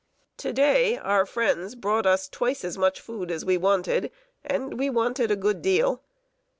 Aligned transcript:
To 0.37 0.51
day, 0.51 0.97
our 0.97 1.27
friends 1.27 1.75
brought 1.75 2.07
us 2.07 2.27
twice 2.27 2.65
as 2.65 2.75
much 2.75 2.99
food 2.99 3.29
as 3.29 3.45
we 3.45 3.55
wanted, 3.55 4.09
and 4.43 4.79
we 4.79 4.89
wanted 4.89 5.29
a 5.29 5.35
great 5.35 5.61
deal. 5.61 6.01